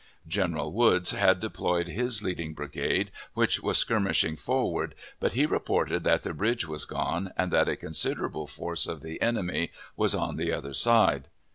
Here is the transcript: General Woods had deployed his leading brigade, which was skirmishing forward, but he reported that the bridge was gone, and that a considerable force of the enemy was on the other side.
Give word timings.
General 0.27 0.71
Woods 0.73 1.11
had 1.11 1.39
deployed 1.39 1.87
his 1.89 2.23
leading 2.23 2.55
brigade, 2.55 3.11
which 3.35 3.61
was 3.61 3.77
skirmishing 3.77 4.35
forward, 4.35 4.95
but 5.19 5.33
he 5.33 5.45
reported 5.45 6.03
that 6.05 6.23
the 6.23 6.33
bridge 6.33 6.67
was 6.67 6.85
gone, 6.85 7.31
and 7.37 7.51
that 7.51 7.69
a 7.69 7.75
considerable 7.75 8.47
force 8.47 8.87
of 8.87 9.01
the 9.03 9.21
enemy 9.21 9.71
was 9.95 10.15
on 10.15 10.37
the 10.37 10.51
other 10.51 10.73
side. 10.73 11.27